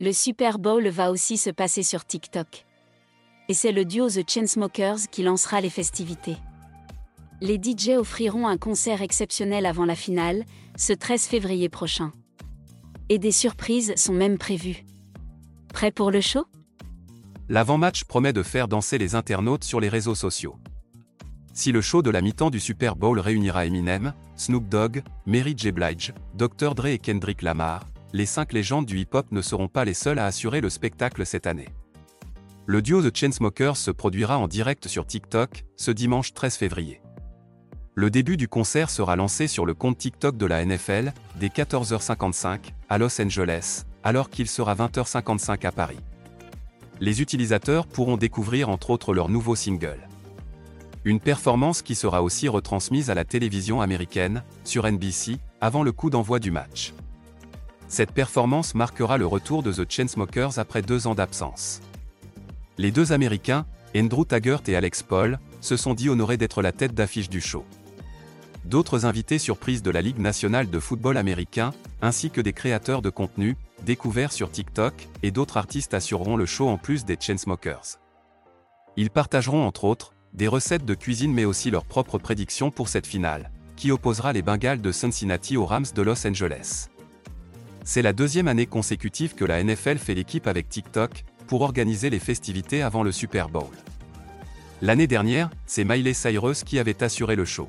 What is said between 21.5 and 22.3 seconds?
Si le show de la